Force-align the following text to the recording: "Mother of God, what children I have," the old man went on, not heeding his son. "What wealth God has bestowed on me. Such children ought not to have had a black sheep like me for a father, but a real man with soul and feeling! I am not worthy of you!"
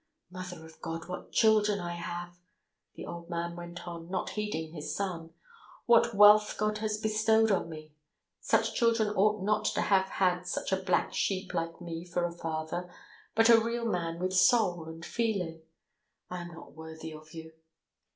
"Mother 0.31 0.65
of 0.65 0.81
God, 0.81 1.07
what 1.07 1.31
children 1.31 1.79
I 1.79 1.93
have," 1.93 2.35
the 2.95 3.05
old 3.05 3.29
man 3.29 3.55
went 3.55 3.87
on, 3.87 4.09
not 4.09 4.31
heeding 4.31 4.71
his 4.71 4.95
son. 4.95 5.31
"What 5.85 6.15
wealth 6.15 6.55
God 6.57 6.79
has 6.79 6.97
bestowed 6.97 7.51
on 7.51 7.69
me. 7.69 7.93
Such 8.39 8.73
children 8.73 9.09
ought 9.09 9.43
not 9.43 9.65
to 9.75 9.81
have 9.81 10.07
had 10.07 10.47
a 10.71 10.77
black 10.77 11.13
sheep 11.13 11.53
like 11.53 11.79
me 11.81 12.03
for 12.03 12.25
a 12.25 12.31
father, 12.33 12.91
but 13.35 13.47
a 13.49 13.59
real 13.61 13.85
man 13.85 14.17
with 14.17 14.33
soul 14.33 14.85
and 14.89 15.05
feeling! 15.05 15.61
I 16.31 16.41
am 16.41 16.47
not 16.47 16.73
worthy 16.73 17.13
of 17.13 17.35
you!" 17.35 17.53